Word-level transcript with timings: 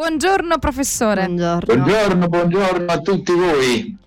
Buongiorno 0.00 0.56
professore. 0.56 1.26
Buongiorno. 1.26 1.74
buongiorno, 1.74 2.26
buongiorno 2.26 2.90
a 2.90 3.00
tutti 3.00 3.34
voi. 3.34 3.99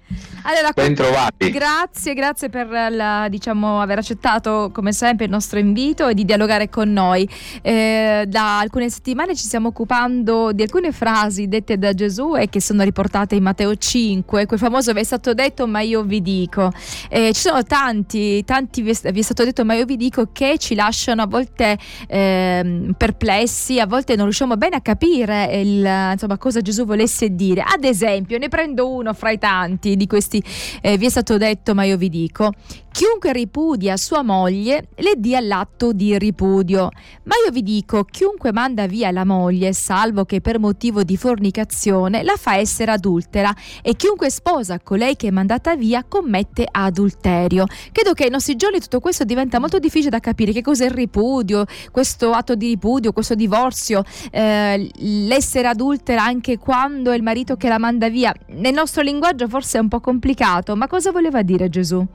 Allora, 0.45 0.71
Bentrovati. 0.73 1.51
Grazie, 1.51 2.13
grazie 2.13 2.49
per 2.49 2.67
la, 2.69 3.27
diciamo, 3.29 3.79
aver 3.79 3.99
accettato 3.99 4.71
come 4.73 4.91
sempre 4.91 5.23
il 5.25 5.31
nostro 5.31 5.57
invito 5.57 6.09
e 6.09 6.13
di 6.13 6.25
dialogare 6.25 6.67
con 6.67 6.91
noi. 6.91 7.27
Eh, 7.61 8.25
da 8.27 8.59
alcune 8.59 8.89
settimane 8.89 9.35
ci 9.35 9.45
stiamo 9.45 9.69
occupando 9.69 10.51
di 10.51 10.61
alcune 10.61 10.91
frasi 10.91 11.47
dette 11.47 11.77
da 11.77 11.93
Gesù 11.93 12.35
e 12.35 12.49
che 12.49 12.59
sono 12.59 12.83
riportate 12.83 13.35
in 13.35 13.43
Matteo 13.43 13.73
5, 13.73 14.45
quel 14.45 14.59
famoso 14.59 14.91
vi 14.91 14.99
è 14.99 15.03
stato 15.03 15.33
detto 15.33 15.65
ma 15.65 15.79
io 15.79 16.03
vi 16.03 16.21
dico. 16.21 16.71
Eh, 17.07 17.31
ci 17.33 17.39
sono 17.39 17.63
tanti, 17.63 18.43
tanti 18.43 18.81
vi 18.81 18.89
è 18.89 19.21
stato 19.21 19.45
detto 19.45 19.63
ma 19.63 19.75
io 19.75 19.85
vi 19.85 19.95
dico 19.95 20.29
che 20.33 20.57
ci 20.57 20.75
lasciano 20.75 21.21
a 21.21 21.27
volte 21.27 21.77
eh, 22.07 22.93
perplessi, 22.97 23.79
a 23.79 23.85
volte 23.85 24.15
non 24.15 24.25
riusciamo 24.25 24.57
bene 24.57 24.75
a 24.75 24.81
capire 24.81 25.61
il, 25.61 26.09
insomma, 26.11 26.37
cosa 26.37 26.59
Gesù 26.59 26.83
volesse 26.83 27.33
dire. 27.33 27.61
Ad 27.61 27.85
esempio, 27.85 28.37
ne 28.37 28.49
prendo 28.49 28.89
uno 28.89 29.13
fra 29.13 29.31
i 29.31 29.37
tanti 29.37 29.95
di 29.95 30.05
questi 30.05 30.32
questi 30.33 30.43
eh, 30.81 30.97
vi 30.97 31.05
è 31.05 31.09
stato 31.09 31.37
detto, 31.37 31.75
ma 31.75 31.83
io 31.83 31.97
vi 31.97 32.09
dico, 32.09 32.51
chiunque 32.91 33.33
ripudia 33.33 33.97
sua 33.97 34.23
moglie 34.23 34.87
le 34.95 35.13
dia 35.17 35.39
l'atto 35.39 35.93
di 35.93 36.17
ripudio, 36.17 36.89
ma 37.23 37.35
io 37.43 37.51
vi 37.51 37.61
dico, 37.61 38.03
chiunque 38.05 38.51
manda 38.51 38.87
via 38.87 39.11
la 39.11 39.25
moglie, 39.25 39.73
salvo 39.73 40.25
che 40.25 40.41
per 40.41 40.59
motivo 40.59 41.03
di 41.03 41.17
fornicazione, 41.17 42.23
la 42.23 42.35
fa 42.37 42.55
essere 42.55 42.91
adultera 42.91 43.53
e 43.81 43.95
chiunque 43.95 44.29
sposa 44.29 44.79
colei 44.79 45.15
che 45.15 45.27
è 45.27 45.31
mandata 45.31 45.75
via 45.75 46.03
commette 46.07 46.67
adulterio. 46.69 47.65
Credo 47.91 48.13
che 48.13 48.23
ai 48.23 48.29
nostri 48.29 48.55
giorni 48.55 48.79
tutto 48.79 48.99
questo 48.99 49.23
diventa 49.23 49.59
molto 49.59 49.79
difficile 49.79 50.09
da 50.09 50.19
capire 50.19 50.51
che 50.51 50.61
cos'è 50.61 50.85
il 50.85 50.91
ripudio, 50.91 51.65
questo 51.91 52.31
atto 52.31 52.55
di 52.55 52.69
ripudio, 52.69 53.11
questo 53.11 53.35
divorzio, 53.35 54.03
eh, 54.31 54.89
l'essere 54.97 55.67
adultera 55.67 56.23
anche 56.23 56.57
quando 56.57 57.11
è 57.11 57.15
il 57.15 57.23
marito 57.23 57.55
che 57.55 57.67
la 57.67 57.77
manda 57.77 58.07
via. 58.09 58.33
Nel 58.47 58.73
nostro 58.73 59.01
linguaggio 59.01 59.47
forse 59.47 59.77
è 59.77 59.81
un 59.81 59.87
po' 59.87 59.99
complicato 59.99 60.22
complicato, 60.23 60.77
ma 60.77 60.87
cosa 60.87 61.11
voleva 61.11 61.41
dire 61.41 61.67
Gesù? 61.67 62.05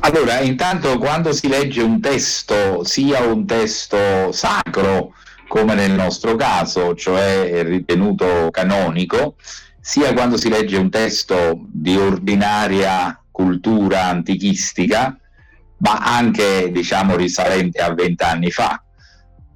Allora, 0.00 0.40
intanto 0.40 0.98
quando 0.98 1.32
si 1.32 1.48
legge 1.48 1.82
un 1.82 2.00
testo, 2.00 2.84
sia 2.84 3.20
un 3.20 3.46
testo 3.46 4.30
sacro, 4.32 5.14
come 5.48 5.74
nel 5.74 5.92
nostro 5.92 6.36
caso, 6.36 6.94
cioè 6.94 7.62
ritenuto 7.64 8.48
canonico, 8.50 9.36
sia 9.80 10.12
quando 10.12 10.36
si 10.36 10.50
legge 10.50 10.76
un 10.76 10.90
testo 10.90 11.58
di 11.66 11.96
ordinaria 11.96 13.18
cultura 13.30 14.04
antichistica, 14.04 15.18
ma 15.78 15.98
anche 15.98 16.70
diciamo 16.70 17.16
risalente 17.16 17.80
a 17.80 17.94
vent'anni 17.94 18.50
fa, 18.50 18.82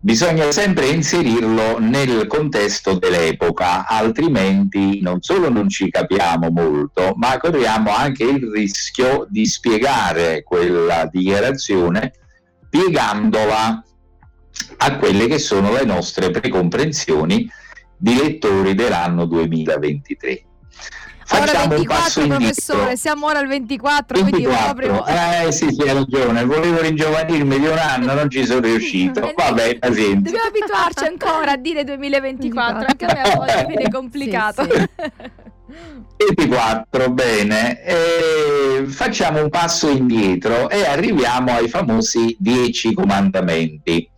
bisogna 0.05 0.51
sempre 0.51 0.89
inserirlo 0.89 1.79
nel 1.79 2.27
contesto 2.27 2.95
dell'epoca, 2.95 3.87
altrimenti 3.87 5.01
non 5.01 5.23
solo 5.23 5.49
non 5.49 5.69
ci 5.69 5.91
capiamo 5.91 6.51
molto, 6.51 7.15
ma 7.17 7.39
corriamo 7.39 7.95
anche 7.95 8.25
il 8.25 8.51
rischio 8.53 9.27
di 9.31 9.47
spiegare 9.47 10.43
quella 10.43 11.09
dichiarazione 11.11 12.15
piegandola 12.69 13.85
a 14.79 14.97
quelle 14.97 15.29
che 15.29 15.39
sono 15.39 15.73
le 15.73 15.85
nostre 15.85 16.31
precomprensioni 16.31 17.49
di 17.97 18.17
lettori 18.17 18.75
dell'anno 18.75 19.25
2023. 19.27 20.47
Facciamo 21.33 21.75
ora 21.75 21.77
24 21.77 22.27
professore, 22.27 22.97
siamo 22.97 23.27
ora 23.27 23.39
al 23.39 23.47
24, 23.47 24.23
24. 24.23 24.75
Proprio... 24.75 25.07
Eh 25.07 25.51
sì, 25.53 25.71
sì, 25.73 25.81
hai 25.83 25.95
ragione, 25.95 26.45
volevo 26.45 26.81
ringiovanirmi 26.81 27.59
di 27.59 27.67
un 27.67 27.79
anno, 27.79 28.15
non 28.15 28.31
ci 28.31 28.45
sono 28.45 28.61
riuscito. 28.61 29.23
Eh, 29.23 29.35
Vabbè, 29.35 29.79
pazienza. 29.79 30.31
Dobbiamo 30.31 30.49
abituarci 30.49 31.05
ancora 31.05 31.53
a 31.53 31.57
dire 31.57 31.85
2024, 31.85 32.87
anche 32.87 33.05
a 33.05 33.13
me 33.15 33.23
a 33.23 33.37
volte 33.37 33.65
viene 33.67 33.89
complicato. 33.91 34.65
Sì, 34.65 34.71
sì. 34.71 34.87
24, 36.35 37.11
bene. 37.11 37.83
E 37.83 38.85
facciamo 38.87 39.43
un 39.43 39.49
passo 39.49 39.89
indietro 39.89 40.69
e 40.69 40.85
arriviamo 40.85 41.53
ai 41.53 41.69
famosi 41.69 42.37
10 42.39 42.95
comandamenti. 42.95 44.11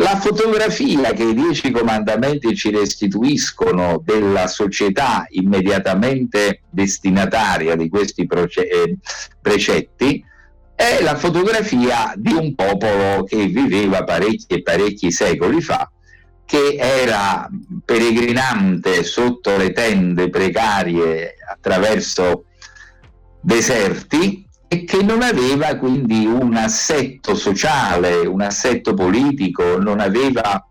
La 0.00 0.16
fotografia 0.16 1.12
che 1.12 1.24
i 1.24 1.34
dieci 1.34 1.72
comandamenti 1.72 2.54
ci 2.54 2.70
restituiscono 2.70 4.00
della 4.04 4.46
società 4.46 5.26
immediatamente 5.30 6.60
destinataria 6.70 7.74
di 7.74 7.88
questi 7.88 8.22
eh, 8.22 8.96
precetti 9.42 10.24
è 10.76 11.02
la 11.02 11.16
fotografia 11.16 12.12
di 12.14 12.32
un 12.32 12.54
popolo 12.54 13.24
che 13.24 13.46
viveva 13.46 14.04
parecchi 14.04 14.54
e 14.54 14.62
parecchi 14.62 15.10
secoli 15.10 15.60
fa, 15.60 15.90
che 16.44 16.76
era 16.78 17.48
peregrinante 17.84 19.02
sotto 19.02 19.56
le 19.56 19.72
tende 19.72 20.30
precarie 20.30 21.34
attraverso 21.44 22.44
deserti 23.40 24.47
e 24.68 24.84
che 24.84 25.02
non 25.02 25.22
aveva 25.22 25.76
quindi 25.76 26.26
un 26.26 26.54
assetto 26.54 27.34
sociale, 27.34 28.26
un 28.26 28.42
assetto 28.42 28.92
politico, 28.92 29.78
non 29.78 29.98
aveva, 29.98 30.64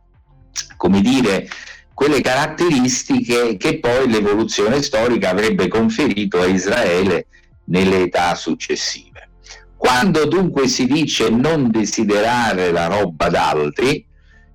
come 0.78 1.02
dire, 1.02 1.50
quelle 1.96 2.22
caratteristiche 2.22 3.58
che 3.58 3.80
poi 3.80 4.08
l'evoluzione 4.08 4.84
storica 4.84 5.32
avrebbe 5.32 5.68
conferito 5.68 6.40
a 6.40 6.46
Israele 6.46 7.26
nelle 7.66 8.04
età 8.04 8.36
successive. 8.36 9.30
Quando 9.76 10.26
dunque 10.28 10.68
si 10.68 10.86
dice 10.86 11.30
non 11.30 11.72
desiderare 11.72 12.72
la 12.72 12.86
roba 12.86 13.30
d'altri, 13.30 14.06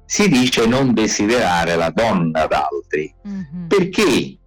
si 0.05 0.29
dice 0.29 0.67
non 0.67 0.95
desiderare 0.95 1.75
la 1.75 1.91
donna 1.91 2.47
d'altri, 2.47 3.13
mm-hmm. 3.27 3.67
perché 3.67 4.39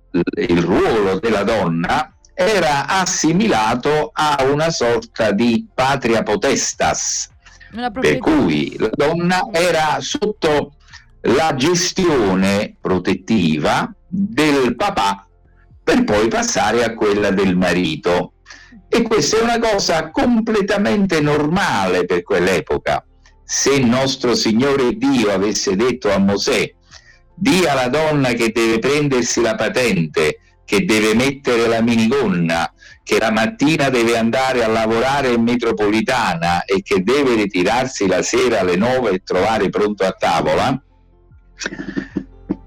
il 0.48 0.62
ruolo 0.62 1.20
della 1.20 1.44
donna 1.44 2.15
era 2.36 2.86
assimilato 2.88 4.12
a 4.14 4.44
una 4.52 4.70
sorta 4.70 5.32
di 5.32 5.68
patria 5.74 6.22
potestas, 6.22 7.30
per 7.94 8.18
cui 8.18 8.76
la 8.78 8.90
donna 8.92 9.48
era 9.52 9.98
sotto 10.02 10.76
la 11.22 11.56
gestione 11.56 12.76
protettiva 12.80 13.92
del 14.08 14.76
papà 14.76 15.28
per 15.82 16.04
poi 16.04 16.28
passare 16.28 16.84
a 16.84 16.94
quella 16.94 17.32
del 17.32 17.56
marito. 17.56 18.34
E 18.90 19.02
questa 19.02 19.38
è 19.38 19.42
una 19.42 19.60
cosa 19.60 20.12
completamente 20.12 21.22
normale 21.22 22.06
per 22.06 22.22
quell'epoca. 22.22 23.06
Se 23.46 23.72
il 23.74 23.86
nostro 23.86 24.36
Signore 24.36 24.94
Dio 24.94 25.32
avesse 25.32 25.76
detto 25.76 26.12
a 26.12 26.18
Mosè, 26.18 26.74
dia 27.36 27.72
alla 27.72 27.88
donna 27.88 28.34
che 28.34 28.52
deve 28.52 28.80
prendersi 28.80 29.42
la 29.42 29.56
patente 29.56 30.40
che 30.66 30.84
deve 30.84 31.14
mettere 31.14 31.68
la 31.68 31.82
minigonna, 31.82 32.72
che 33.04 33.20
la 33.20 33.32
mattina 33.32 33.90
deve 33.90 34.18
andare 34.18 34.64
a 34.64 34.68
lavorare 34.68 35.30
in 35.30 35.44
metropolitana 35.44 36.66
e 36.66 36.82
che 36.82 37.04
deve 37.04 37.36
ritirarsi 37.36 38.08
la 38.08 38.24
sera 38.24 38.62
alle 38.62 38.76
9 38.76 39.12
e 39.12 39.22
trovare 39.24 39.70
pronto 39.70 40.04
a 40.04 40.12
tavola, 40.12 40.82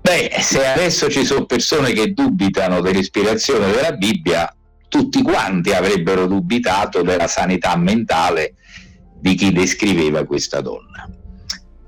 beh, 0.00 0.31
se 0.41 0.64
adesso 0.64 1.10
ci 1.10 1.25
sono 1.25 1.44
persone 1.44 1.92
che 1.92 2.12
dubitano 2.12 2.81
dell'ispirazione 2.81 3.72
della 3.72 3.92
Bibbia, 3.92 4.53
tutti 4.88 5.22
quanti 5.22 5.72
avrebbero 5.72 6.26
dubitato 6.26 7.03
della 7.03 7.26
sanità 7.26 7.76
mentale 7.76 8.54
di 9.20 9.34
chi 9.34 9.53
descriveva 9.53 10.25
questa 10.25 10.60
donna. 10.60 11.10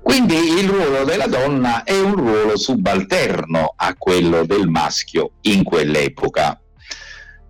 Quindi 0.01 0.35
il 0.35 0.67
ruolo 0.67 1.03
della 1.03 1.27
donna 1.27 1.83
è 1.83 1.99
un 1.99 2.15
ruolo 2.15 2.57
subalterno 2.57 3.70
a 3.83 3.95
quello 3.97 4.45
del 4.45 4.67
maschio 4.67 5.33
in 5.41 5.63
quell'epoca. 5.63 6.61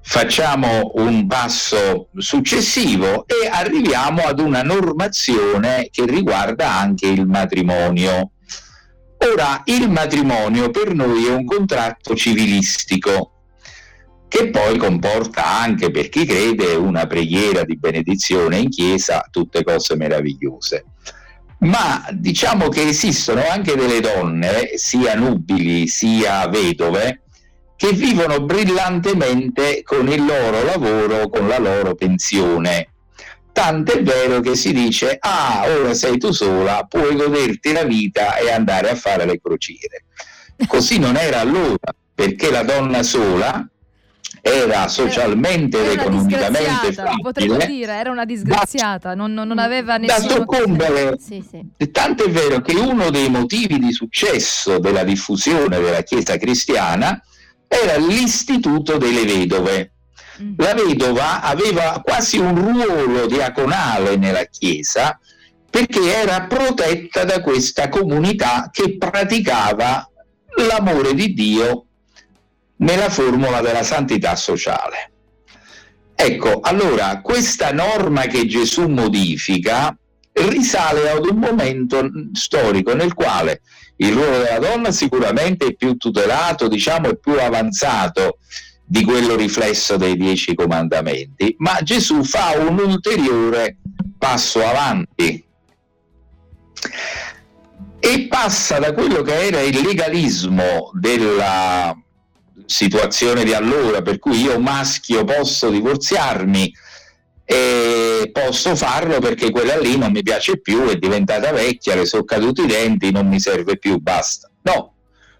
Facciamo 0.01 0.91
un 0.95 1.27
passo 1.27 2.07
successivo 2.15 3.25
e 3.27 3.47
arriviamo 3.49 4.23
ad 4.23 4.39
una 4.39 4.61
normazione 4.61 5.89
che 5.91 6.05
riguarda 6.05 6.71
anche 6.71 7.07
il 7.07 7.25
matrimonio. 7.27 8.31
Ora, 9.17 9.61
il 9.65 9.89
matrimonio 9.89 10.69
per 10.71 10.93
noi 10.93 11.25
è 11.25 11.33
un 11.33 11.45
contratto 11.45 12.15
civilistico 12.15 13.33
che 14.27 14.49
poi 14.49 14.77
comporta 14.77 15.45
anche 15.45 15.91
per 15.91 16.07
chi 16.07 16.25
crede 16.25 16.73
una 16.75 17.05
preghiera 17.05 17.65
di 17.65 17.77
benedizione 17.77 18.57
in 18.57 18.69
chiesa, 18.69 19.27
tutte 19.29 19.63
cose 19.63 19.97
meravigliose 19.97 20.85
ma 21.61 22.07
diciamo 22.11 22.69
che 22.69 22.87
esistono 22.87 23.43
anche 23.47 23.75
delle 23.75 23.99
donne, 23.99 24.71
sia 24.75 25.13
nubili 25.15 25.87
sia 25.87 26.47
vedove, 26.47 27.21
che 27.75 27.93
vivono 27.93 28.41
brillantemente 28.41 29.81
con 29.83 30.07
il 30.07 30.25
loro 30.25 30.63
lavoro, 30.63 31.29
con 31.29 31.47
la 31.47 31.59
loro 31.59 31.95
pensione. 31.95 32.87
Tant'è 33.51 34.01
vero 34.01 34.39
che 34.39 34.55
si 34.55 34.71
dice, 34.71 35.17
ah, 35.19 35.65
ora 35.67 35.93
sei 35.93 36.17
tu 36.17 36.31
sola, 36.31 36.85
puoi 36.87 37.15
goderti 37.15 37.73
la 37.73 37.83
vita 37.83 38.37
e 38.37 38.51
andare 38.51 38.89
a 38.89 38.95
fare 38.95 39.25
le 39.25 39.39
crociere. 39.39 40.05
Così 40.67 40.99
non 40.99 41.15
era 41.15 41.39
allora, 41.39 41.93
perché 42.13 42.49
la 42.49 42.63
donna 42.63 43.03
sola 43.03 43.67
era 44.39 44.87
socialmente 44.87 45.83
ed 45.83 45.99
economicamente 45.99 46.95
potremmo 47.21 47.57
dire, 47.57 47.93
era 47.93 48.11
una 48.11 48.25
disgraziata, 48.25 49.13
non, 49.13 49.33
non, 49.33 49.57
aveva 49.57 49.97
nessuno... 49.97 50.27
Da 50.27 50.33
soccombere, 50.35 51.17
sì, 51.19 51.45
sì. 51.47 51.91
tanto 51.91 52.23
è 52.23 52.29
vero 52.29 52.61
che 52.61 52.73
uno 52.75 53.09
dei 53.09 53.29
motivi 53.29 53.77
di 53.77 53.91
successo 53.91 54.79
della 54.79 55.03
diffusione 55.03 55.79
della 55.79 56.01
Chiesa 56.03 56.37
cristiana 56.37 57.21
era 57.67 57.97
l'istituto 57.97 58.97
delle 58.97 59.25
vedove. 59.25 59.93
Mm. 60.41 60.53
La 60.57 60.73
vedova 60.73 61.41
aveva 61.41 62.01
quasi 62.03 62.37
un 62.37 62.55
ruolo 62.55 63.25
diaconale 63.25 64.15
nella 64.15 64.45
Chiesa 64.45 65.19
perché 65.69 66.15
era 66.15 66.47
protetta 66.47 67.23
da 67.23 67.41
questa 67.41 67.89
comunità 67.89 68.69
che 68.71 68.97
praticava 68.97 70.09
l'amore 70.57 71.13
di 71.13 71.33
Dio 71.33 71.85
nella 72.81 73.09
formula 73.09 73.61
della 73.61 73.83
santità 73.83 74.35
sociale. 74.35 75.11
Ecco, 76.15 76.59
allora 76.61 77.21
questa 77.21 77.71
norma 77.71 78.23
che 78.23 78.45
Gesù 78.45 78.87
modifica 78.87 79.95
risale 80.33 81.09
ad 81.09 81.25
un 81.25 81.37
momento 81.37 82.09
storico 82.33 82.93
nel 82.93 83.13
quale 83.13 83.61
il 83.97 84.13
ruolo 84.13 84.37
della 84.37 84.59
donna 84.59 84.91
sicuramente 84.91 85.67
è 85.67 85.73
più 85.73 85.95
tutelato, 85.95 86.67
diciamo, 86.67 87.09
è 87.09 87.17
più 87.17 87.39
avanzato 87.39 88.37
di 88.85 89.03
quello 89.03 89.35
riflesso 89.35 89.97
dei 89.97 90.17
dieci 90.17 90.53
comandamenti, 90.53 91.55
ma 91.59 91.79
Gesù 91.81 92.23
fa 92.23 92.55
un 92.57 92.77
ulteriore 92.77 93.77
passo 94.17 94.63
avanti 94.63 95.43
e 97.99 98.27
passa 98.27 98.79
da 98.79 98.93
quello 98.93 99.21
che 99.21 99.45
era 99.47 99.61
il 99.61 99.79
legalismo 99.81 100.91
della 100.99 101.95
situazione 102.65 103.43
di 103.43 103.53
allora, 103.53 104.01
per 104.01 104.19
cui 104.19 104.41
io 104.41 104.59
maschio 104.59 105.23
posso 105.23 105.69
divorziarmi 105.69 106.73
e 107.43 108.29
posso 108.31 108.75
farlo 108.75 109.19
perché 109.19 109.51
quella 109.51 109.77
lì 109.77 109.97
non 109.97 110.11
mi 110.11 110.23
piace 110.23 110.59
più, 110.59 110.85
è 110.85 110.95
diventata 110.95 111.51
vecchia, 111.51 111.95
le 111.95 112.05
sono 112.05 112.23
caduti 112.23 112.61
i 112.63 112.67
denti, 112.67 113.11
non 113.11 113.27
mi 113.27 113.39
serve 113.39 113.77
più, 113.77 113.97
basta. 113.97 114.49
No, 114.61 114.93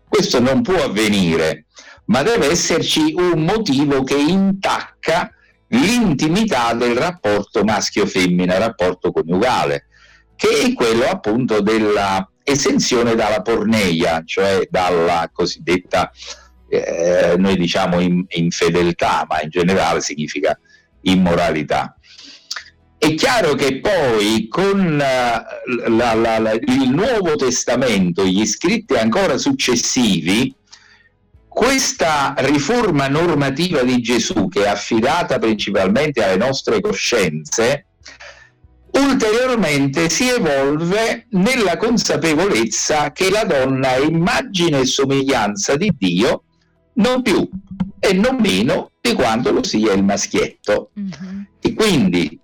questo 0.08 0.40
non 0.40 0.62
può 0.62 0.84
avvenire, 0.84 1.66
ma 2.06 2.22
deve 2.24 2.50
esserci 2.50 3.14
un 3.16 3.44
motivo 3.44 4.04
che 4.04 4.18
intacca 4.18 5.32
l'intimità 5.70 6.74
del 6.74 6.98
rapporto 6.98 7.64
maschio-femmina, 7.64 8.58
rapporto 8.58 9.12
coniugale, 9.12 9.86
che 10.36 10.50
è 10.66 10.74
quello 10.74 11.06
appunto 11.06 11.62
della 11.62 12.30
esenzione 12.44 13.16
dalla 13.16 13.42
porneia, 13.42 14.24
cioè 14.26 14.68
dalla 14.70 15.30
cosiddetta, 15.32 16.12
eh, 16.72 17.36
noi 17.38 17.58
diciamo 17.58 18.00
in, 18.00 18.24
infedeltà, 18.30 19.26
ma 19.28 19.42
in 19.42 19.50
generale 19.50 20.02
significa 20.02 20.58
immoralità. 21.02 21.96
È 22.98 23.14
chiaro 23.16 23.56
che 23.56 23.80
poi 23.80 24.48
con 24.48 24.98
la, 24.98 25.44
la, 25.88 26.14
la, 26.14 26.52
il 26.52 26.90
Nuovo 26.92 27.36
Testamento, 27.36 28.24
gli 28.24 28.46
scritti 28.46 28.94
ancora 28.94 29.38
successivi, 29.38 30.54
questa 31.48 32.36
riforma 32.38 33.08
normativa 33.08 33.82
di 33.82 34.00
Gesù, 34.02 34.48
che 34.48 34.64
è 34.64 34.68
affidata 34.68 35.40
principalmente 35.40 36.24
alle 36.24 36.38
nostre 36.38 36.80
coscienze, 36.80 37.88
ulteriormente 38.92 40.10
si 40.10 40.30
evolve 40.30 41.26
nella 41.32 41.78
consapevolezza 41.78 43.12
che 43.12 43.30
la 43.30 43.46
donna 43.46 43.96
è 43.96 44.00
immagine 44.00 44.82
e 44.82 44.86
somiglianza 44.86 45.76
di 45.76 45.92
Dio 45.98 46.44
non 47.02 47.22
più 47.22 47.48
e 48.00 48.14
non 48.14 48.38
meno 48.40 48.92
di 49.02 49.14
quanto 49.14 49.52
lo 49.52 49.64
sia 49.64 49.94
il 49.94 50.04
maschietto. 50.04 50.92
Mm-hmm. 51.00 51.42
E 51.60 51.74
quindi 51.74 52.40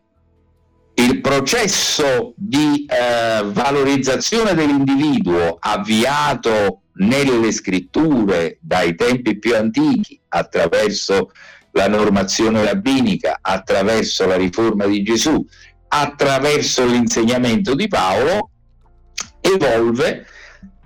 il 0.95 1.21
processo 1.21 2.33
di 2.35 2.85
eh, 2.85 3.43
valorizzazione 3.45 4.53
dell'individuo 4.53 5.57
avviato 5.59 6.81
nelle 6.99 7.51
scritture 7.51 8.57
dai 8.59 8.95
tempi 8.95 9.37
più 9.37 9.55
antichi 9.55 10.19
attraverso 10.29 11.31
la 11.71 11.87
normazione 11.87 12.63
rabbinica, 12.63 13.37
attraverso 13.39 14.25
la 14.25 14.35
riforma 14.35 14.87
di 14.87 15.03
Gesù 15.03 15.45
attraverso 15.87 16.85
l'insegnamento 16.85 17.73
di 17.73 17.87
Paolo, 17.87 18.49
evolve 19.39 20.25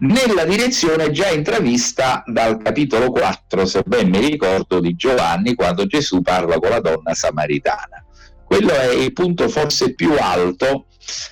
nella 0.02 0.46
direzione 0.46 1.12
già 1.12 1.30
intravista 1.30 2.24
dal 2.26 2.58
capitolo 2.62 3.12
4, 3.12 3.66
se 3.66 3.84
ben 3.86 4.10
mi 4.10 4.20
ricordo, 4.20 4.80
di 4.80 4.96
Giovanni, 4.96 5.56
quando 5.56 5.86
Gesù 5.86 6.22
parla 6.22 6.60
con 6.60 6.70
la 6.70 6.80
donna 6.80 7.14
samaritana. 7.14 8.04
Quello 8.44 8.74
è 8.74 8.90
il 8.94 9.14
punto 9.14 9.48
forse 9.48 9.94
più 9.94 10.14
alto, 10.18 10.88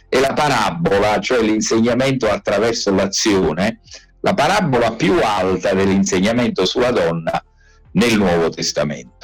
è 0.07 0.19
la 0.19 0.33
parabola, 0.33 1.19
cioè 1.19 1.41
l'insegnamento 1.41 2.29
attraverso 2.29 2.93
l'azione, 2.93 3.79
la 4.21 4.33
parabola 4.33 4.91
più 4.93 5.19
alta 5.21 5.73
dell'insegnamento 5.73 6.65
sulla 6.65 6.91
donna 6.91 7.43
nel 7.93 8.17
Nuovo 8.17 8.49
Testamento 8.49 9.18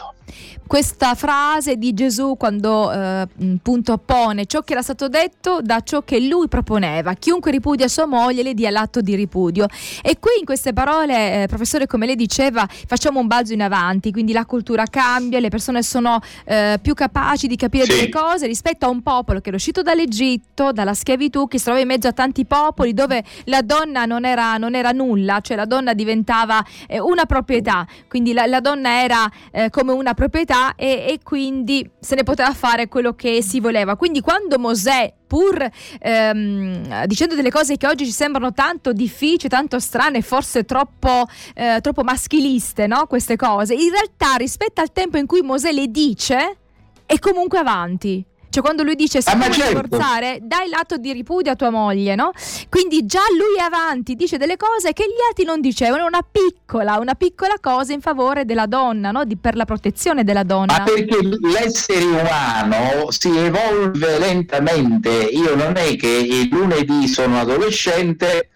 questa 0.67 1.13
frase 1.13 1.77
di 1.77 1.93
Gesù 1.93 2.35
quando 2.37 2.91
eh, 2.91 2.97
appunto 2.97 3.93
oppone 3.93 4.45
ciò 4.45 4.61
che 4.61 4.73
era 4.73 4.81
stato 4.81 5.07
detto 5.07 5.59
da 5.61 5.81
ciò 5.81 6.01
che 6.01 6.19
lui 6.19 6.47
proponeva. 6.47 7.13
Chiunque 7.13 7.51
ripudia 7.51 7.87
sua 7.87 8.05
moglie 8.05 8.41
le 8.43 8.53
dia 8.53 8.69
l'atto 8.71 9.01
di 9.01 9.15
ripudio. 9.15 9.67
E 10.01 10.17
qui 10.19 10.31
in 10.39 10.45
queste 10.45 10.73
parole, 10.73 11.43
eh, 11.43 11.47
professore, 11.47 11.85
come 11.87 12.05
lei 12.05 12.15
diceva, 12.15 12.67
facciamo 12.87 13.19
un 13.19 13.27
balzo 13.27 13.53
in 13.53 13.61
avanti, 13.61 14.11
quindi 14.11 14.33
la 14.33 14.45
cultura 14.45 14.85
cambia, 14.85 15.39
le 15.39 15.49
persone 15.49 15.83
sono 15.83 16.19
eh, 16.45 16.79
più 16.81 16.93
capaci 16.93 17.47
di 17.47 17.55
capire 17.55 17.85
sì. 17.85 17.91
delle 17.91 18.09
cose 18.09 18.47
rispetto 18.47 18.85
a 18.85 18.89
un 18.89 19.01
popolo 19.01 19.41
che 19.41 19.51
è 19.51 19.53
uscito 19.53 19.81
dall'Egitto, 19.81 20.71
dalla 20.71 20.93
schiavitù, 20.93 21.47
che 21.47 21.57
si 21.57 21.65
trova 21.65 21.79
in 21.79 21.87
mezzo 21.87 22.07
a 22.07 22.11
tanti 22.11 22.45
popoli 22.45 22.93
dove 22.93 23.23
la 23.45 23.61
donna 23.61 24.05
non 24.05 24.25
era, 24.25 24.57
non 24.57 24.73
era 24.73 24.91
nulla, 24.91 25.39
cioè 25.41 25.55
la 25.55 25.65
donna 25.65 25.93
diventava 25.93 26.63
eh, 26.87 26.99
una 26.99 27.25
proprietà, 27.25 27.85
quindi 28.07 28.33
la, 28.33 28.45
la 28.45 28.59
donna 28.59 29.01
era 29.01 29.29
eh, 29.51 29.69
come 29.69 29.91
una 29.91 30.13
proprietà 30.13 30.54
libertà 30.55 30.75
e, 30.75 31.05
e, 31.07 31.19
quindi 31.21 31.89
se 31.99 32.15
ne 32.15 32.23
poteva 32.23 32.53
fare 32.53 32.87
quello 32.87 33.13
che 33.13 33.41
si 33.41 33.59
voleva. 33.59 33.95
Quindi 33.95 34.21
quando 34.21 34.57
Mosè, 34.57 35.13
pur 35.27 35.67
ehm, 35.99 37.05
dicendo 37.05 37.35
delle 37.35 37.51
cose 37.51 37.77
che 37.77 37.87
oggi 37.87 38.05
ci 38.05 38.11
sembrano 38.11 38.53
tanto 38.53 38.93
difficili, 38.93 39.49
tanto 39.49 39.79
strane, 39.79 40.21
forse 40.21 40.63
troppo, 40.63 41.25
eh, 41.53 41.79
troppo 41.81 42.03
maschiliste, 42.03 42.87
no? 42.87 43.05
queste 43.07 43.35
cose, 43.35 43.73
in 43.73 43.89
realtà 43.91 44.35
rispetto 44.37 44.81
al 44.81 44.91
tempo 44.91 45.17
in 45.17 45.25
cui 45.25 45.41
Mosè 45.41 45.71
le 45.71 45.87
dice, 45.87 46.57
è 47.05 47.19
comunque 47.19 47.59
avanti. 47.59 48.25
Cioè 48.55 48.63
quando 48.63 48.83
lui 48.83 48.95
dice 48.95 49.21
se 49.21 49.31
ah, 49.31 49.35
vuoi 49.35 49.51
certo. 49.51 49.81
divorzare, 49.81 50.39
dai 50.41 50.69
l'atto 50.69 50.95
di 50.95 51.11
ripudio 51.11 51.51
a 51.51 51.55
tua 51.55 51.71
moglie, 51.71 52.15
no? 52.15 52.31
Quindi 52.69 53.05
già 53.05 53.19
lui 53.37 53.59
è 53.59 53.63
avanti, 53.63 54.15
dice 54.15 54.37
delle 54.37 54.55
cose 54.55 54.93
che 54.93 55.03
gli 55.03 55.21
altri 55.27 55.43
non 55.43 55.59
dicevano, 55.59 56.05
una 56.05 56.21
piccola, 56.21 56.97
una 56.97 57.15
piccola 57.15 57.55
cosa 57.59 57.91
in 57.91 57.99
favore 57.99 58.45
della 58.45 58.65
donna, 58.65 59.11
no? 59.11 59.25
Di, 59.25 59.35
per 59.35 59.57
la 59.57 59.65
protezione 59.65 60.23
della 60.23 60.43
donna. 60.43 60.77
Ma 60.77 60.83
perché 60.85 61.17
l'essere 61.41 62.05
umano 62.05 63.11
si 63.11 63.27
evolve 63.27 64.19
lentamente. 64.19 65.09
Io 65.09 65.53
non 65.53 65.75
è 65.75 65.97
che 65.97 66.07
il 66.07 66.47
lunedì 66.49 67.09
sono 67.09 67.41
adolescente 67.41 68.51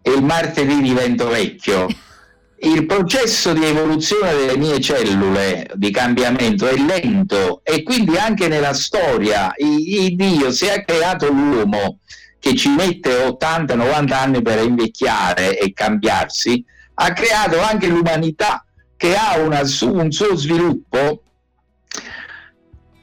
e 0.00 0.12
il 0.12 0.24
martedì 0.24 0.80
divento 0.80 1.28
vecchio. 1.28 1.88
Il 2.64 2.86
processo 2.86 3.52
di 3.52 3.64
evoluzione 3.64 4.34
delle 4.34 4.56
mie 4.56 4.80
cellule 4.80 5.68
di 5.74 5.90
cambiamento 5.90 6.68
è 6.68 6.76
lento 6.76 7.60
e 7.64 7.82
quindi 7.82 8.16
anche 8.16 8.46
nella 8.46 8.72
storia 8.72 9.52
il 9.56 10.14
Dio 10.14 10.52
si 10.52 10.66
è 10.66 10.84
creato 10.84 11.28
l'uomo 11.28 11.98
che 12.38 12.54
ci 12.54 12.68
mette 12.68 13.24
80-90 13.24 14.12
anni 14.12 14.42
per 14.42 14.62
invecchiare 14.62 15.58
e 15.58 15.72
cambiarsi, 15.72 16.64
ha 16.94 17.12
creato 17.12 17.60
anche 17.60 17.86
l'umanità 17.86 18.64
che 18.96 19.16
ha 19.16 19.38
una, 19.38 19.62
un 19.82 20.12
suo 20.12 20.36
sviluppo 20.36 21.21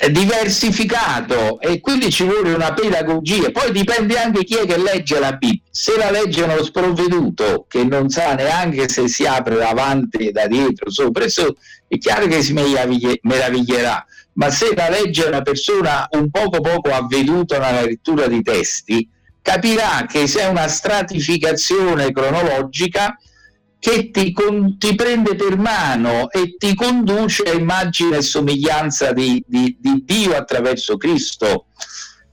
diversificato 0.08 1.60
e 1.60 1.82
quindi 1.82 2.10
ci 2.10 2.24
vuole 2.24 2.54
una 2.54 2.74
pedagogia. 2.74 3.52
Poi 3.52 3.72
dipende 3.72 4.18
anche 4.18 4.46
chi 4.46 4.56
è 4.56 4.66
che 4.66 4.78
legge 4.78 5.20
la 5.20 5.34
Bibbia. 5.34 5.62
Se 5.70 5.98
la 5.98 6.10
legge 6.10 6.44
uno 6.44 6.64
sprovveduto 6.64 7.66
che 7.68 7.84
non 7.84 8.10
sa 8.10 8.34
neanche 8.34 8.88
se 8.88 9.10
si 9.10 9.26
apre 9.26 9.58
davanti 9.58 10.32
da 10.32 10.48
dietro, 10.48 10.90
sopra 10.90 11.26
e 11.26 11.30
sotto, 11.30 11.58
è 11.88 11.98
chiaro 11.98 12.28
che 12.28 12.42
si 12.42 12.54
meraviglierà. 12.54 14.06
Ma 14.34 14.50
se 14.50 14.74
la 14.74 14.90
legge 14.90 15.24
una 15.24 15.42
persona 15.42 16.08
un 16.12 16.30
poco 16.30 16.62
poco 16.62 16.92
avveduta 16.92 17.60
nella 17.60 17.82
lettura 17.82 18.28
di 18.28 18.42
testi, 18.42 19.10
capirà 19.42 20.06
che 20.08 20.28
se 20.28 20.42
è 20.42 20.48
una 20.48 20.68
stratificazione 20.70 22.14
cronologica 22.14 23.18
che 23.80 24.12
ti, 24.12 24.34
con, 24.34 24.78
ti, 24.78 24.94
prende 24.94 25.36
per 25.36 25.58
mano 25.58 26.30
e 26.30 26.56
ti 26.58 26.76
conduce 26.76 27.44
a 27.44 27.54
immagine 27.54 28.18
e 28.18 28.22
somiglianza 28.22 29.14
di, 29.14 29.44
di, 29.48 29.78
di, 29.80 30.04
Dio 30.06 30.36
attraverso 30.36 30.98
Cristo. 30.98 31.68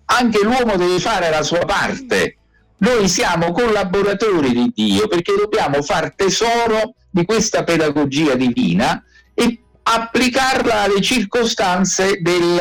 Anche 0.06 0.42
l'uomo 0.42 0.76
deve 0.76 0.98
fare 0.98 1.30
la 1.30 1.42
sua 1.42 1.64
parte. 1.64 2.38
Noi 2.78 3.08
siamo 3.08 3.52
collaboratori 3.52 4.52
di 4.52 4.72
Dio 4.74 5.06
perché 5.06 5.34
dobbiamo 5.38 5.82
far 5.82 6.14
tesoro 6.14 6.94
di 7.08 7.24
questa 7.24 7.64
pedagogia 7.64 8.34
divina 8.34 9.02
e 9.32 9.62
applicarla 9.82 10.82
alle 10.82 11.00
circostanze 11.00 12.20
del 12.20 12.60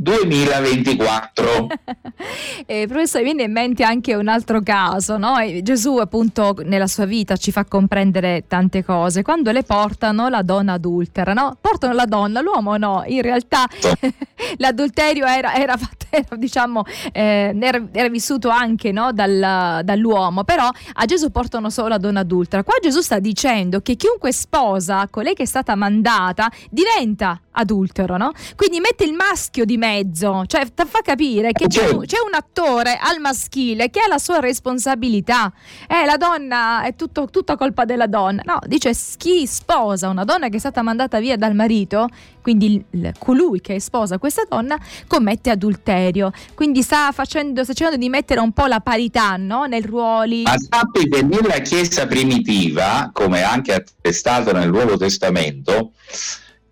2024. 0.00 1.66
eh, 2.66 2.86
professore, 2.86 3.24
viene 3.24 3.42
in 3.42 3.52
mente 3.52 3.82
anche 3.82 4.14
un 4.14 4.28
altro 4.28 4.62
caso, 4.62 5.18
no? 5.18 5.34
Gesù 5.62 5.96
appunto 5.96 6.54
nella 6.62 6.86
sua 6.86 7.04
vita 7.04 7.36
ci 7.36 7.50
fa 7.50 7.64
comprendere 7.64 8.44
tante 8.46 8.84
cose, 8.84 9.22
quando 9.22 9.50
le 9.50 9.64
portano 9.64 10.28
la 10.28 10.42
donna 10.42 10.74
adultera, 10.74 11.32
no? 11.32 11.56
Portano 11.60 11.94
la 11.94 12.04
donna, 12.04 12.40
l'uomo 12.40 12.76
no, 12.76 13.02
in 13.06 13.22
realtà 13.22 13.66
l'adulterio 14.58 15.26
era, 15.26 15.54
era, 15.54 15.74
era 16.08 16.36
diciamo, 16.36 16.84
eh, 17.10 17.56
era, 17.58 17.82
era, 17.90 18.08
vissuto 18.08 18.50
anche 18.50 18.92
no? 18.92 19.12
Dal, 19.12 19.80
dall'uomo, 19.82 20.44
però 20.44 20.68
a 20.92 21.04
Gesù 21.06 21.32
portano 21.32 21.70
solo 21.70 21.88
la 21.88 21.98
donna 21.98 22.20
adultera. 22.20 22.62
Qua 22.62 22.74
Gesù 22.80 23.00
sta 23.00 23.18
dicendo 23.18 23.80
che 23.80 23.96
chiunque 23.96 24.30
sposa 24.30 25.08
colei 25.10 25.34
che 25.34 25.42
è 25.42 25.46
stata 25.46 25.74
mandata 25.74 26.48
diventa 26.70 27.40
adultero, 27.58 28.16
no? 28.16 28.32
Quindi 28.56 28.80
mette 28.80 29.04
il 29.04 29.12
maschio 29.12 29.64
di 29.64 29.76
mezzo, 29.76 30.44
cioè 30.46 30.66
fa 30.74 31.00
capire 31.02 31.52
che 31.52 31.66
c'è 31.66 31.88
un, 31.90 32.04
c'è 32.06 32.18
un, 32.24 32.34
attore 32.34 32.98
al 33.00 33.20
maschile 33.20 33.90
che 33.90 34.00
ha 34.00 34.08
la 34.08 34.18
sua 34.18 34.38
responsabilità. 34.38 35.52
Eh, 35.86 36.04
la 36.04 36.16
donna 36.16 36.84
è 36.84 36.94
tutto, 36.94 37.28
tutta 37.30 37.56
colpa 37.56 37.84
della 37.84 38.06
donna. 38.06 38.42
No, 38.44 38.58
dice 38.66 38.92
chi 39.16 39.46
sposa 39.46 40.08
una 40.08 40.24
donna 40.24 40.48
che 40.48 40.56
è 40.56 40.58
stata 40.60 40.82
mandata 40.82 41.18
via 41.18 41.36
dal 41.36 41.54
marito, 41.54 42.08
quindi 42.42 42.82
il, 42.90 43.12
colui 43.18 43.60
che 43.60 43.80
sposa 43.80 44.18
questa 44.18 44.42
donna, 44.48 44.78
commette 45.06 45.50
adulterio. 45.50 46.30
Quindi 46.54 46.82
sta 46.82 47.10
facendo, 47.12 47.64
sta 47.64 47.72
cercando 47.72 48.00
di 48.00 48.08
mettere 48.08 48.40
un 48.40 48.52
po' 48.52 48.66
la 48.66 48.80
parità 48.80 49.36
no? 49.36 49.66
nel 49.66 49.84
ruoli. 49.84 50.42
Ma 50.42 50.54
sappi 50.56 51.08
che 51.08 51.22
nella 51.22 51.58
Chiesa 51.58 52.06
primitiva, 52.06 53.10
come 53.12 53.42
anche 53.42 53.74
attestato 53.74 54.52
nel 54.52 54.70
Nuovo 54.70 54.96
Testamento, 54.96 55.92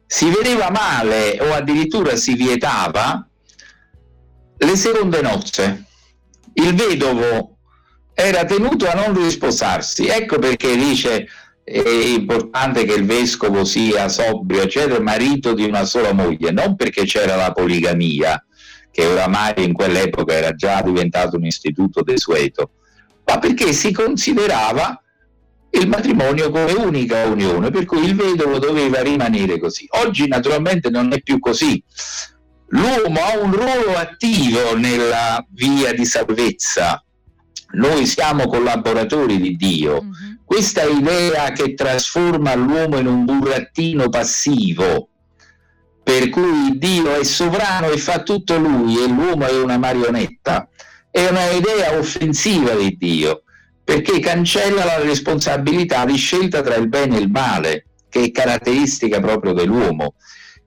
si 0.07 0.31
vedeva 0.31 0.71
male 0.71 1.39
o 1.41 1.53
addirittura 1.53 2.17
si 2.17 2.35
vietava 2.35 3.29
le 4.59 4.77
seconde 4.77 5.21
nozze. 5.21 5.85
Il 6.55 6.75
vedovo 6.75 7.57
era 8.15 8.45
tenuto 8.45 8.89
a 8.89 8.95
non 8.95 9.15
risposarsi. 9.15 10.07
Ecco 10.07 10.39
perché 10.39 10.77
dice 10.77 11.29
è 11.67 11.81
importante 11.81 12.85
che 12.85 12.95
il 12.95 13.05
vescovo 13.05 13.65
sia 13.65 14.09
sobrio, 14.09 14.63
eccetera, 14.63 15.01
marito 15.01 15.53
di 15.53 15.65
una 15.65 15.85
sola 15.85 16.13
moglie, 16.13 16.53
non 16.53 16.77
perché 16.77 17.05
c'era 17.05 17.35
la 17.35 17.51
poligamia, 17.51 18.41
che 18.93 19.05
oramai 19.05 19.65
in 19.65 19.73
quell'epoca 19.73 20.33
era 20.33 20.55
già 20.55 20.81
diventato 20.81 21.37
un 21.37 21.45
istituto 21.45 22.03
desueto, 22.03 22.71
ma 23.25 23.41
perché 23.41 23.73
si 23.73 23.91
considerava 23.91 25.03
il 25.71 25.89
matrimonio 25.89 26.51
come 26.51 26.73
unica 26.73 27.27
unione, 27.27 27.71
per 27.71 27.85
cui 27.85 28.05
il 28.05 28.15
vedovo 28.15 28.59
doveva 28.59 29.03
rimanere 29.03 29.59
così. 29.59 29.87
Oggi 29.91 30.27
naturalmente 30.27 30.89
non 30.91 31.13
è 31.13 31.21
più 31.21 31.39
così. 31.39 31.83
L'uomo 32.69 33.21
ha 33.21 33.39
un 33.39 33.53
ruolo 33.53 33.97
attivo 33.97 34.77
nella 34.77 35.45
via 35.51 35.93
di 35.93 36.05
salvezza. 36.05 37.03
Noi 37.73 38.07
siamo 38.07 38.47
collaboratori 38.47 39.39
di 39.39 39.57
Dio. 39.57 40.03
Mm-hmm. 40.03 40.35
Questa 40.45 40.85
idea 40.85 41.51
che 41.53 41.75
trasforma 41.75 42.55
l'uomo 42.55 42.99
in 42.99 43.07
un 43.07 43.25
burattino 43.25 44.09
passivo, 44.09 45.09
per 46.03 46.31
cui 46.31 46.79
Dio 46.79 47.15
è 47.15 47.25
sovrano 47.25 47.91
e 47.91 47.99
fa 47.99 48.23
tutto 48.23 48.57
lui 48.57 49.03
e 49.03 49.09
l'uomo 49.09 49.47
è 49.47 49.61
una 49.61 49.77
marionetta, 49.77 50.69
è 51.11 51.27
una 51.29 51.51
idea 51.51 51.99
offensiva 51.99 52.75
di 52.75 52.97
Dio 52.97 53.43
perché 53.87 54.19
cancella 54.19 54.85
la 54.85 54.99
responsabilità 54.99 56.05
di 56.05 56.17
scelta 56.17 56.61
tra 56.61 56.75
il 56.75 56.89
bene 56.89 57.19
e 57.19 57.21
il 57.21 57.31
male, 57.31 57.87
che 58.09 58.25
è 58.25 58.31
caratteristica 58.33 59.21
proprio 59.21 59.53
dell'uomo. 59.53 60.15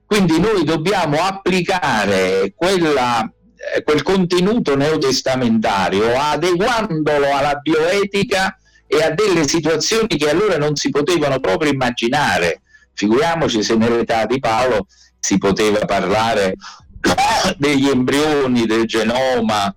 Quindi 0.06 0.40
noi 0.40 0.64
dobbiamo 0.64 1.20
applicare 1.20 2.54
quella, 2.56 3.22
eh, 3.22 3.82
quel 3.82 4.00
contenuto 4.00 4.74
neotestamentario 4.74 6.18
adeguandolo 6.18 7.26
alla 7.36 7.56
bioetica 7.56 8.56
e 8.86 9.02
a 9.02 9.10
delle 9.10 9.46
situazioni 9.46 10.16
che 10.16 10.30
allora 10.30 10.56
non 10.56 10.74
si 10.76 10.88
potevano 10.88 11.40
proprio 11.40 11.70
immaginare. 11.70 12.62
Figuriamoci 12.94 13.62
se 13.62 13.74
nell'età 13.74 14.24
di 14.24 14.38
Paolo 14.38 14.86
si 15.18 15.36
poteva 15.36 15.84
parlare 15.84 16.54
degli 17.58 17.86
embrioni, 17.86 18.64
del 18.64 18.86
genoma, 18.86 19.74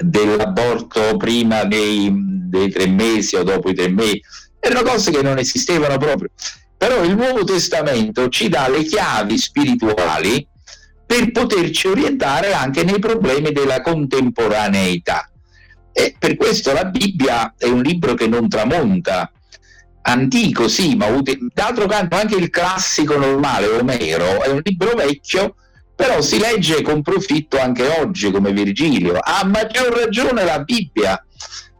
dell'aborto 0.00 1.18
prima 1.18 1.64
dei, 1.64 2.35
dei 2.48 2.70
tre 2.70 2.86
mesi 2.86 3.36
o 3.36 3.42
dopo 3.42 3.70
i 3.70 3.74
tre 3.74 3.88
mesi, 3.88 4.20
erano 4.58 4.88
cose 4.88 5.10
che 5.10 5.22
non 5.22 5.38
esistevano 5.38 5.98
proprio. 5.98 6.30
Però 6.76 7.02
il 7.04 7.14
Nuovo 7.14 7.44
Testamento 7.44 8.28
ci 8.28 8.48
dà 8.48 8.68
le 8.68 8.84
chiavi 8.84 9.38
spirituali 9.38 10.46
per 11.06 11.30
poterci 11.30 11.88
orientare 11.88 12.52
anche 12.52 12.82
nei 12.82 12.98
problemi 12.98 13.52
della 13.52 13.80
contemporaneità. 13.80 15.30
E 15.92 16.14
per 16.18 16.36
questo 16.36 16.72
la 16.72 16.84
Bibbia 16.84 17.54
è 17.56 17.66
un 17.66 17.80
libro 17.80 18.14
che 18.14 18.26
non 18.26 18.48
tramonta, 18.48 19.30
antico 20.02 20.68
sì, 20.68 20.94
ma 20.96 21.06
utile. 21.06 21.38
D'altro 21.54 21.86
canto 21.86 22.16
anche 22.16 22.36
il 22.36 22.50
classico 22.50 23.16
normale, 23.16 23.66
Omero, 23.66 24.42
è 24.42 24.48
un 24.48 24.60
libro 24.62 24.94
vecchio 24.94 25.54
però 25.96 26.20
si 26.20 26.38
legge 26.38 26.82
con 26.82 27.00
profitto 27.00 27.58
anche 27.58 27.88
oggi 28.00 28.30
come 28.30 28.52
Virgilio. 28.52 29.18
A 29.18 29.44
maggior 29.46 29.96
ragione 29.96 30.44
la 30.44 30.60
Bibbia, 30.60 31.25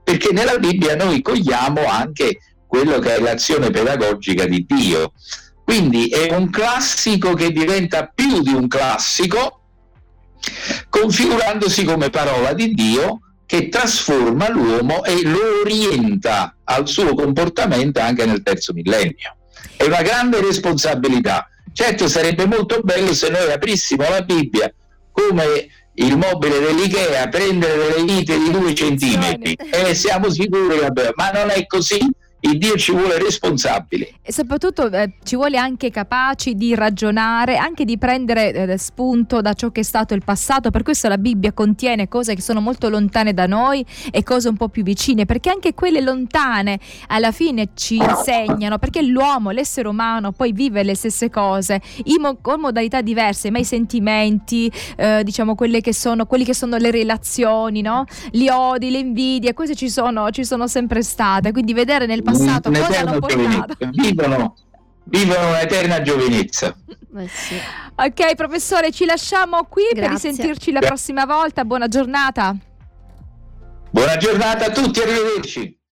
perché 0.07 0.33
nella 0.33 0.57
Bibbia 0.59 0.95
noi 0.95 1.21
cogliamo 1.21 1.85
anche 1.85 2.39
quello 2.65 3.01
che 3.01 3.17
è 3.17 3.19
l'azione 3.19 3.71
pedagogica 3.71 4.47
di 4.47 4.65
Dio. 4.65 5.13
Quindi 5.65 6.07
è 6.07 6.33
un 6.33 6.49
classico 6.49 7.35
che 7.35 7.51
diventa 7.51 8.07
più 8.15 8.41
di 8.41 8.53
un 8.53 8.69
classico, 8.69 9.63
configurandosi 10.89 11.83
come 11.83 12.09
parola 12.11 12.53
di 12.53 12.73
Dio 12.73 13.21
che 13.47 13.69
trasforma 13.69 14.49
l'uomo 14.49 15.03
e 15.03 15.23
lo 15.25 15.41
orienta 15.65 16.57
al 16.63 16.87
suo 16.87 17.15
comportamento 17.15 17.99
anche 17.99 18.25
nel 18.27 18.45
terzo 18.45 18.73
millennio. 18.73 19.37
È 19.77 19.85
una 19.85 20.03
grande 20.03 20.41
responsabilità 20.41 21.49
Certo 21.77 22.09
sarebbe 22.09 22.47
molto 22.47 22.81
bello 22.81 23.13
se 23.13 23.29
noi 23.29 23.53
aprissimo 23.53 24.09
la 24.09 24.23
Bibbia 24.23 24.73
come 25.13 25.69
il 25.97 26.17
mobile 26.17 26.61
dell'Ikea, 26.61 27.29
prendere 27.29 27.77
delle 27.77 28.05
vite 28.05 28.39
di 28.39 28.51
due 28.51 28.75
centimetri 28.75 29.57
e 29.71 29.95
siamo 29.95 30.31
sicuri, 30.31 30.79
vabbè, 30.79 31.13
ma 31.15 31.31
non 31.31 31.51
è 31.51 31.67
così 31.67 31.99
il 32.41 32.59
Dio 32.59 32.77
ci 32.77 32.93
vuole 32.93 33.19
responsabili. 33.19 34.15
E 34.23 34.33
soprattutto 34.33 34.91
eh, 34.91 35.15
ci 35.25 35.37
vuole 35.37 35.57
anche 35.57 35.91
capaci 35.91 36.55
di 36.55 36.75
ragionare, 36.75 37.57
anche 37.57 37.85
di 37.85 37.99
prendere 37.99 38.53
eh, 38.53 38.79
spunto 38.79 39.41
da 39.41 39.55
ciò 39.55 39.71
che 39.71 39.81
è 39.81 39.85
stato 39.85 40.15
il 40.15 40.23
passato. 40.23 40.71
Per 40.71 40.83
questo 40.83 41.09
la 41.09 41.19
Bibbia 41.19 41.53
contiene 41.53 42.09
cose 42.09 42.35
che 42.35 42.43
sono 42.43 42.61
molto 42.61 42.89
lontane 42.89 43.33
da 43.33 43.47
noi 43.47 43.85
e 44.11 44.23
cose 44.23 44.49
un 44.49 44.57
po' 44.57 44.69
più 44.69 44.83
vicine, 44.83 45.25
perché 45.25 45.51
anche 45.51 45.75
quelle 45.75 46.01
lontane 46.01 46.79
alla 47.09 47.33
fine 47.33 47.71
ci 47.75 47.97
insegnano, 47.97 48.79
perché 48.79 49.03
l'uomo, 49.03 49.51
l'essere 49.51 49.89
umano, 49.89 50.33
poi 50.33 50.53
vive 50.53 50.83
le 50.83 50.95
stesse 50.95 51.31
cose 51.31 51.81
mo- 52.21 52.39
con 52.41 52.61
modalità 52.61 53.01
diverse, 53.01 53.51
ma 53.51 53.59
i 53.59 53.65
sentimenti, 53.65 54.71
eh, 54.97 55.23
diciamo 55.25 55.55
quelle 55.55 55.81
che 55.81 55.95
sono, 55.95 56.27
quelli 56.27 56.45
che 56.45 56.55
sono 56.55 56.77
le 56.77 56.91
relazioni, 56.91 57.81
no? 57.81 58.05
gli 58.31 58.49
odi, 58.49 58.91
le 58.91 58.99
invidie, 58.99 59.55
queste 59.55 59.75
ci 59.75 59.89
sono, 59.89 60.31
ci 60.31 60.45
sono 60.45 60.67
sempre 60.67 61.03
state. 61.03 61.53
Quindi 61.53 61.73
vedere 61.73 62.07
nel 62.07 62.23
passato 62.33 62.71
cosa 62.71 62.99
hanno 63.01 63.19
portato. 63.19 63.75
Vivono, 63.91 64.57
vivono 65.05 65.49
un'eterna 65.49 66.03
giovinezza. 66.03 66.77
Eh 67.17 67.29
sì. 67.29 67.55
Ok, 67.95 68.35
professore, 68.35 68.93
ci 68.93 69.05
lasciamo 69.07 69.65
qui 69.65 69.85
Grazie. 69.93 70.03
per 70.03 70.11
risentirci 70.11 70.73
la 70.73 70.81
prossima 70.81 71.25
volta. 71.25 71.65
Buona 71.65 71.89
giornata. 71.89 72.55
Buona 73.91 74.17
giornata 74.17 74.67
a 74.67 74.71
tutti, 74.71 75.01
arrivederci. 75.01 75.76